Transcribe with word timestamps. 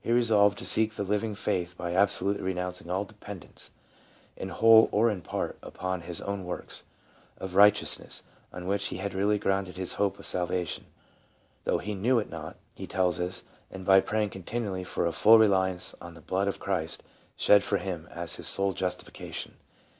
He 0.00 0.10
resolved 0.10 0.58
to 0.58 0.66
seek 0.66 0.94
the 0.96 1.04
living 1.04 1.36
faith 1.36 1.76
by 1.76 1.92
ab 1.92 2.08
solutely 2.08 2.42
renouncing 2.42 2.90
all 2.90 3.04
dependence, 3.04 3.70
in 4.36 4.48
whole 4.48 4.88
or 4.90 5.08
in 5.08 5.22
part, 5.22 5.56
upon 5.62 6.00
his 6.00 6.20
own 6.22 6.44
works 6.44 6.82
of 7.38 7.54
righteousness, 7.54 8.24
on 8.52 8.66
which 8.66 8.86
he 8.86 8.96
had 8.96 9.14
really 9.14 9.38
grounded 9.38 9.76
his 9.76 9.92
hope 9.92 10.18
of 10.18 10.26
salvation, 10.26 10.86
though 11.62 11.78
he 11.78 11.94
knew 11.94 12.18
it 12.18 12.28
not, 12.28 12.56
he 12.74 12.88
tells 12.88 13.20
us; 13.20 13.44
and 13.70 13.84
by 13.84 14.00
praying 14.00 14.30
continually 14.30 14.82
for 14.82 15.06
a 15.06 15.12
full 15.12 15.38
reliance 15.38 15.94
on 16.00 16.14
the 16.14 16.20
blood 16.20 16.48
of 16.48 16.58
Christ 16.58 17.04
shed 17.36 17.62
for 17.62 17.78
him 17.78 18.08
as 18.10 18.34
his 18.34 18.48
sole 18.48 18.72
justification. 18.72 19.54